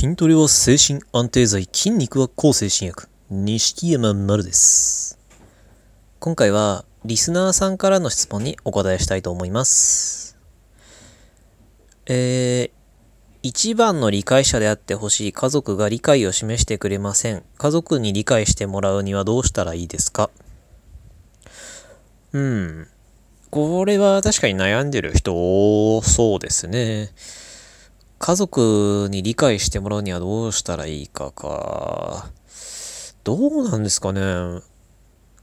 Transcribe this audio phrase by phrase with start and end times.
[0.00, 3.08] 筋トレは精神安定剤、筋肉は抗精神薬。
[3.30, 5.18] 錦山丸です。
[6.20, 10.38] 今回は、リスナーさんからの質問にお答えしたいと思います。
[12.06, 12.70] えー、
[13.42, 17.42] 一番の理解者であってほしい家族が理解を示してくれません。
[17.56, 20.30] 家族に理解してもらうにはどうしたらいいですか？
[22.32, 22.86] うん。
[23.50, 27.10] これは確かに悩んでる人そうですね。
[28.18, 32.30] 家族に理解してもらうにはどうしたらいいかか。
[33.24, 34.20] どうなんですかね。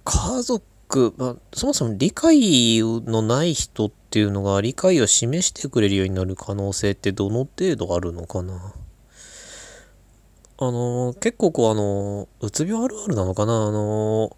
[0.04, 8.74] 家族、まあ、そもそも理解のない人っていうのが理解を示してくれるようになる可能性ってどの程度あるのかな。
[10.58, 13.54] あの、結構こうあの、うつ病あるあるなのかな。
[13.54, 14.36] あの、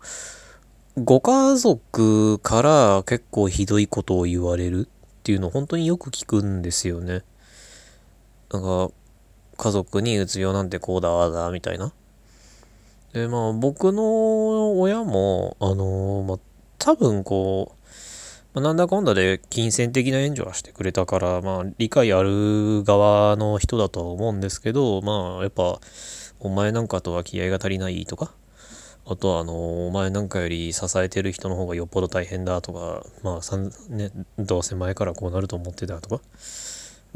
[0.98, 7.24] ご家族から結構ひどいことを言われるっていうの本当によく聞くんですよね。
[8.52, 8.92] なんか、
[9.58, 11.92] 家族にうつ病なんてこうだ、あだ、みたいな。
[13.14, 16.40] で、まあ、僕の親も、あのまあ、
[16.78, 17.78] 多分こう、
[18.54, 25.80] まあ、なんだかんだで金銭的な援助はしてくれたから、まあ、理解ある側の人だとは思うんですけど、まあ、やっぱ、
[26.40, 28.32] お前なんかとは気合が足りないとか、
[29.06, 33.58] あとは、あのお前なんかより支えてる人の方がよっぽど大変だとか、まあ、
[33.90, 36.24] ね、どうせ前からこうなると思ってたとか、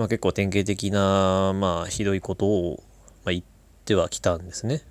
[0.02, 2.84] まあ、結構典型的な、まあ、ひどいことを、
[3.24, 3.44] まあ、言っ
[3.86, 4.82] てはきたんですね。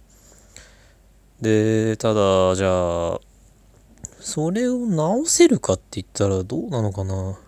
[1.40, 3.20] で、ただ、じゃあ、
[4.20, 7.40] それを直せるかって言ったらどうなのかな。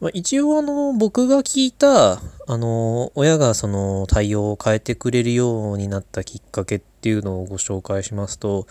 [0.00, 8.66] まあ、一応、あの、僕が聞いた、あの、親がその対応を変えてくれるようになったきっかけっていうのをご紹介しますと、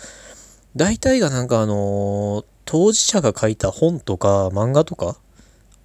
[0.76, 5.16] 大体がなんかあの、当事者が書いた本とか漫画とか、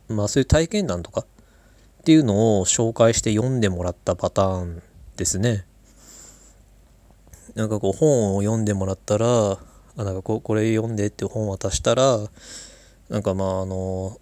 [0.08, 1.24] まあそういう体験談とか
[2.02, 4.82] っていうのを紹介して読んでもらったパターン
[5.16, 5.64] ですね。
[7.54, 9.58] なんかこう本を読んでもらったら、あ
[9.96, 12.18] なんかここれ読んでって本渡したら、
[13.08, 14.18] なんかまああの、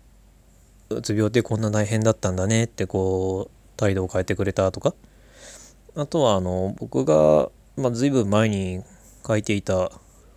[0.90, 4.94] うつ病ってこんな大変だったんだねってこう態度を変えてくれたとか、
[5.96, 7.48] あとはあの僕が、
[7.78, 8.82] まあ、随分前に
[9.26, 9.90] 書いていた、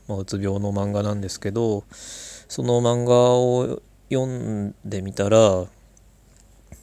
[0.08, 5.66] まあ、うつ病の漫画なんですけど、その漫画を読んでみたら、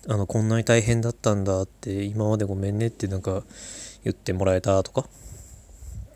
[0.08, 3.42] あの、こんなに大変だったんだって、今までごめんねってなんか
[4.02, 5.06] 言ってもらえたとか、っ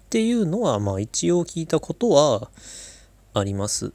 [0.09, 2.51] ていうのは、まあ一応聞いたことは
[3.35, 3.93] あります。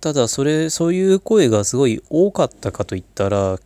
[0.00, 3.60] ただ、それ、そういう声がすごい多かったかといったら、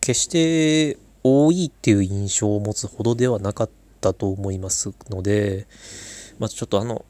[0.00, 5.66] 決して多いっていう印象を持つほどではなかったと思いますので、
[6.38, 7.04] まあちょっとあの、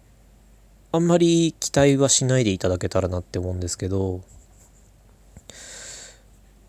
[0.92, 4.22] あんまり期待はしないでいただけたらなって思うんですけど、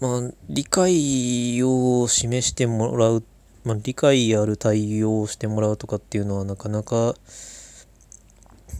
[0.02, 3.24] まあ、理解を示してもらう、
[3.64, 7.14] まあ、理解ある対応をしてもらうとかっていうのはなかなか、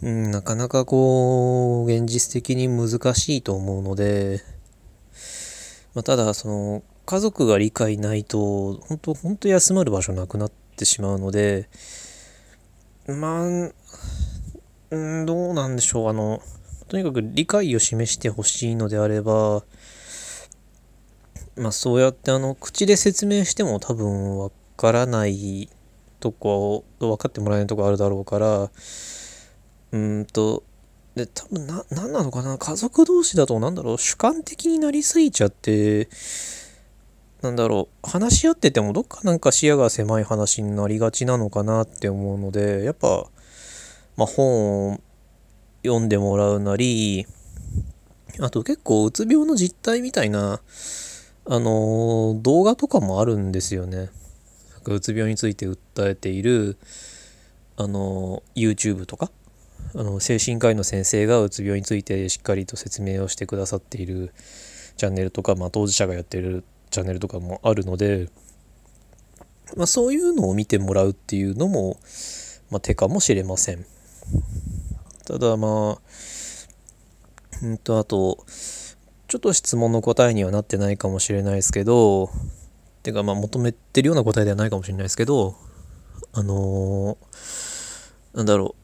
[0.02, 4.42] うん、なかなかこう、現実的に難しいと思うので、
[5.94, 11.68] まあ、ただ、その、家族が理解ないと、本当本当休まる場所なくなってしまうので、
[13.06, 13.70] まあ、
[14.90, 16.08] うん、どうなんでしょう。
[16.08, 16.42] あの、
[16.88, 19.62] とにかく理解を示してほしいのであれば、
[21.56, 25.68] まあそうやってあの、口で説明しても多分わからない
[26.20, 28.70] とこ、分かってもらえないとこあるだろうから、
[29.92, 30.62] うんと、
[31.14, 32.56] で、多分な、なんなのかな？
[32.56, 33.98] 家族同士だとなんだろう？
[33.98, 36.08] 主観的になりすぎちゃって、
[37.42, 38.08] なんだろう？
[38.08, 43.26] 話し合っててもどっかなんか視野が狭い話になりがちなのかなって思うので、やっぱ、
[44.16, 45.00] まあ、本を
[45.84, 47.26] 読んでもらうなり、
[48.40, 50.60] あと結構うつ病の実態みたいな、
[51.52, 54.08] あの動画とかもあるんですよね。
[54.86, 56.78] うつ病について訴えている、
[57.76, 59.30] あの YouTube とか、
[59.94, 64.32] あの精神科医の先生がうつ病についてしっかりと説明をしてくださっている
[64.96, 68.30] チャンネルとか、まあ、当事者がやってるチャンネルとかもあるので、
[69.76, 71.98] まあ、そういうのを見てもらうっていうのも、
[72.70, 73.84] まあ、手かもしれません。
[75.26, 76.02] ただまあ、
[77.62, 78.42] うんと、あと、
[79.32, 82.28] ちょっと質問の答えにはなってないかもしれないですけど、
[83.02, 85.56] てかまあ求めてるような答えではないかもしれないですけど、
[86.34, 88.74] あのーなんだろ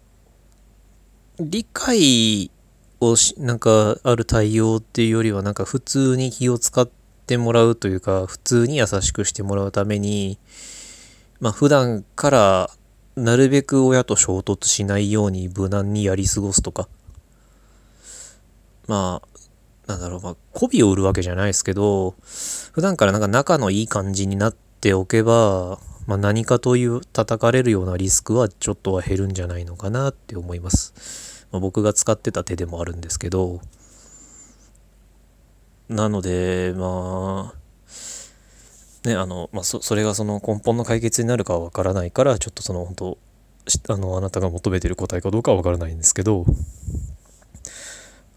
[1.38, 2.50] う、理解
[2.98, 6.88] をし、なんかある対応っていうよりは、なんか普通に気を使っ
[7.26, 10.38] てもらうというか、普通に優しくしてもらうために、
[11.40, 12.70] まあ普段から
[13.16, 16.88] なるべく親と衝突しないように無難にやり過ごすとか。
[18.86, 19.37] まあ、
[19.88, 22.14] なんだろう、まあ、媚びを売るわけじゃないですけど、
[22.72, 31.46] 普段からなんか仲のいい感じになっておけば、まあ、何かという叩かれるようなリスクはちょっとは減るんじゃないのかなって思います。
[31.50, 33.60] まあ、僕が使ってた手でもあるんですけど、
[35.88, 43.18] なので、まあ、ね、あの、まあ、そ、それがその根本の解決になるかはわからないから、ちょっとその本当、
[43.88, 46.44] あの、あなたが求めてる答えかどうかはわからないんですけど、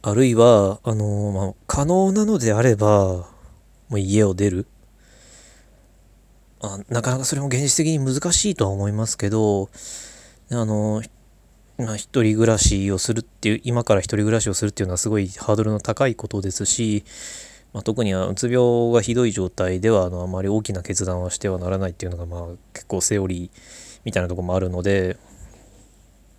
[0.04, 3.30] あるいは、あの、まあ、可能なのであれば、
[3.90, 4.68] もう家を出る。
[6.62, 9.70] あなかなかそれも現実的に難しいとは思いますけど、
[10.52, 11.02] あの、
[11.78, 17.04] まあ、一人暮らしをするっていう、今から一人暮らしをするっていうのはすごいハードルの高いことですし、
[17.74, 25.18] まあ、特にはうつ病がひどい状態ではあのあまり大きな決断はしてはならないっていうのがまあ結構セオリーみたいなとこもあるので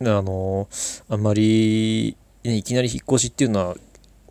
[0.01, 0.69] あの
[1.09, 3.77] あんまりいきなり引っ越しっていうのは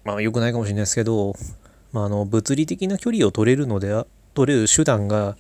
[0.04, 1.36] まあ良くないかもしれないですけど、
[1.94, 5.38] まあ、あの物理的な距離を取れるので取れる手段が、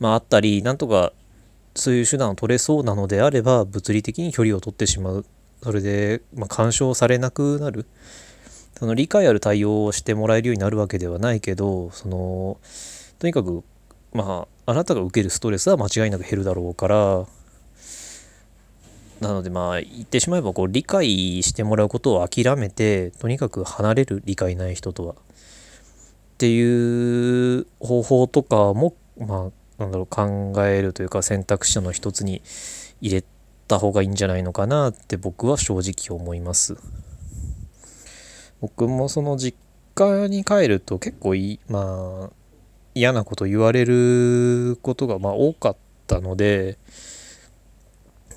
[0.00, 1.12] まあ、あったりなんとか
[1.74, 5.24] そういう手段を取れそうなのであれば物理的に距離を取ってしまう。
[5.62, 7.86] それで、まあ、干渉されなくなる。
[8.78, 12.58] その理解ある対応をしてもらえるようになるわけではないけどその
[13.18, 13.64] とにかく
[14.12, 17.26] まああなたが受けるストレスは間違いなく減るだろうから
[19.20, 25.16] なのでまあ言ってしまえばこう理解してもらうことを諦めてとにかく離れる理解ない人とはっ
[26.38, 32.42] ていう方法とかもまあなんだろう考えるというか選択肢の一つに
[33.00, 33.24] 入れ
[33.66, 36.76] た方がいいんじゃないのかなって僕は正直思います。
[38.60, 39.56] 僕もその実
[39.94, 42.30] 家に帰ると結構いまあ
[42.94, 45.76] 嫌なこと言われることがまあ多かっ
[46.06, 46.78] たので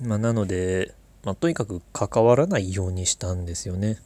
[0.01, 0.93] まあなので、
[1.23, 3.99] まあ、とにかく関わらないようにしたんですよね。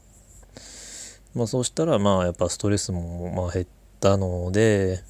[1.33, 3.67] まあそうしたらまあやっぱストレスもまあ減っ
[3.99, 5.03] たので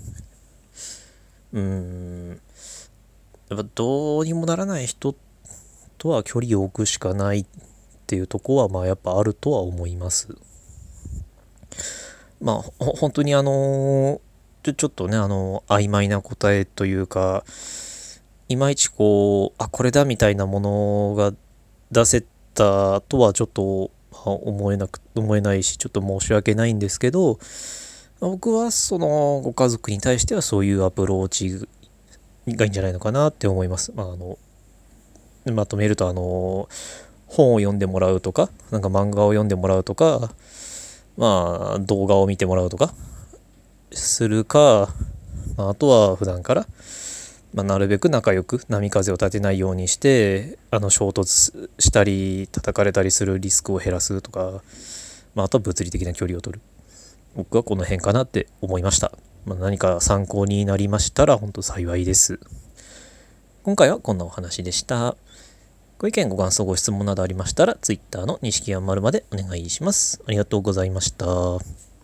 [1.53, 2.41] うん
[3.49, 5.15] やっぱどうにもならない人
[5.99, 7.45] とは距離を置くしかないっ
[8.07, 10.35] ていうとこはまあやっぱあるとは思います。
[12.41, 14.19] まあ、本当にあの
[14.65, 17.43] ちょ、ちょっとね、あの、曖昧な答えというか、
[18.47, 21.33] いまいちこう、あ、これだみたいなものが
[21.91, 27.39] 出せたとはちょっと思えなく、思えないし、ちょっと申し訳ないんですけど、
[28.19, 31.49] 僕はそのご家族に対してはそういうアプローチ
[32.47, 33.91] がいいんじゃないのかなって思います。
[33.95, 34.37] まあ、あの、
[35.51, 36.69] まとめると、あの、
[37.27, 40.31] 本を読んでもらうとか、なんか漫画を読んでもらうとか、
[41.17, 42.93] まあ、動画を見てもらうとか、
[43.91, 44.93] するか、
[45.57, 46.67] まあ、あとは普段から、
[47.55, 54.61] まあ、なるべく仲良く波風を立てないようにして、あの、衝突したり、叩かれたりするリスクを減らすとか、
[55.35, 56.61] まあ、あとは物理的な距離を取る。
[57.33, 59.13] 僕はこの辺かなって思いました。
[59.45, 62.41] まあ、何か参考になりましたら、本当幸いです。
[63.63, 65.15] 今回はこんなお話でした。
[65.97, 70.21] ご意見、ご感想、ご質問などありましたら、Twitter の錦山丸までお願いします。
[70.27, 71.94] ありがとうございました。